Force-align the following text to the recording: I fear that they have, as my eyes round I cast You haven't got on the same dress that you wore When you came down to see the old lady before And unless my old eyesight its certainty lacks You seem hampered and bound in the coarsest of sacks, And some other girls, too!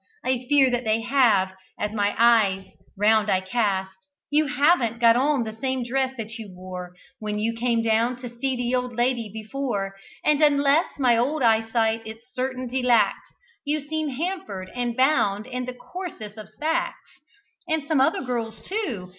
I 0.25 0.47
fear 0.49 0.71
that 0.71 0.83
they 0.83 1.01
have, 1.01 1.53
as 1.79 1.91
my 1.91 2.15
eyes 2.17 2.65
round 2.97 3.29
I 3.29 3.39
cast 3.39 4.07
You 4.31 4.47
haven't 4.47 4.99
got 4.99 5.15
on 5.15 5.43
the 5.43 5.55
same 5.61 5.83
dress 5.83 6.15
that 6.17 6.39
you 6.39 6.49
wore 6.51 6.95
When 7.19 7.37
you 7.37 7.53
came 7.53 7.83
down 7.83 8.19
to 8.21 8.39
see 8.39 8.55
the 8.55 8.73
old 8.73 8.95
lady 8.95 9.29
before 9.31 9.93
And 10.25 10.41
unless 10.41 10.97
my 10.97 11.15
old 11.19 11.43
eyesight 11.43 12.01
its 12.07 12.27
certainty 12.33 12.81
lacks 12.81 13.19
You 13.63 13.79
seem 13.79 14.09
hampered 14.09 14.71
and 14.75 14.97
bound 14.97 15.45
in 15.45 15.65
the 15.65 15.73
coarsest 15.73 16.35
of 16.35 16.49
sacks, 16.57 16.97
And 17.67 17.87
some 17.87 18.01
other 18.01 18.21
girls, 18.23 18.59
too! 18.61 19.09